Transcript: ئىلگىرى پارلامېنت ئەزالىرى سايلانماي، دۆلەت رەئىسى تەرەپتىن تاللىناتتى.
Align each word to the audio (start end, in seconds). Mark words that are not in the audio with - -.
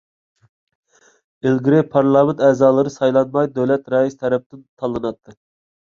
ئىلگىرى 1.43 1.83
پارلامېنت 1.91 2.43
ئەزالىرى 2.49 2.97
سايلانماي، 2.97 3.53
دۆلەت 3.61 3.97
رەئىسى 3.99 4.23
تەرەپتىن 4.27 4.67
تاللىناتتى. 4.69 5.43